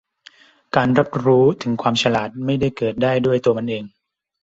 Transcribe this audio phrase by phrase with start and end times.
[0.75, 3.83] การรับรู้ถึงความฉลาดไม่ได้เกิดได้ด้วยตัวมันเอง